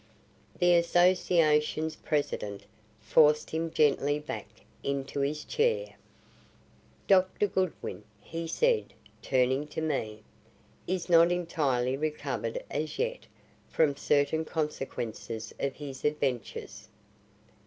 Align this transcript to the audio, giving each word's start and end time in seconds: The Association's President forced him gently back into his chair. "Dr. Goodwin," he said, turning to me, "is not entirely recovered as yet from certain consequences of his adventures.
The 0.57 0.73
Association's 0.77 1.95
President 1.95 2.65
forced 3.01 3.51
him 3.51 3.69
gently 3.69 4.17
back 4.17 4.47
into 4.81 5.19
his 5.19 5.45
chair. 5.45 5.93
"Dr. 7.05 7.45
Goodwin," 7.45 8.03
he 8.19 8.47
said, 8.47 8.95
turning 9.21 9.67
to 9.67 9.79
me, 9.79 10.23
"is 10.87 11.07
not 11.07 11.31
entirely 11.31 11.95
recovered 11.97 12.63
as 12.67 12.97
yet 12.97 13.27
from 13.69 13.95
certain 13.95 14.43
consequences 14.43 15.53
of 15.59 15.75
his 15.75 16.03
adventures. 16.03 16.89